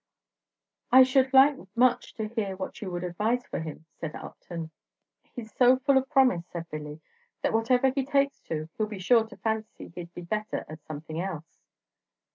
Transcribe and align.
"I 0.91 1.03
should 1.03 1.31
like 1.31 1.57
much 1.77 2.15
to 2.15 2.27
hear 2.27 2.55
what 2.55 2.81
you 2.81 2.89
would 2.89 3.03
advise 3.03 3.45
for 3.45 3.59
him," 3.59 3.85
said 3.99 4.15
Upton. 4.15 4.71
"He's 5.35 5.53
so 5.53 5.77
full 5.77 5.95
of 5.95 6.09
promise," 6.09 6.47
said 6.51 6.67
Billy, 6.71 7.01
"that 7.43 7.53
whatever 7.53 7.89
he 7.91 8.03
takes 8.03 8.39
to 8.45 8.67
he 8.79 8.83
'll 8.83 8.87
be 8.87 8.97
sure 8.97 9.27
to 9.27 9.37
fancy 9.37 9.89
he 9.95 10.05
'd 10.05 10.13
be 10.15 10.21
better 10.23 10.65
at 10.67 10.83
something 10.87 11.19
else. 11.21 11.59